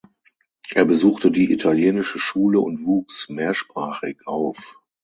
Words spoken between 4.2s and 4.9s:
auf.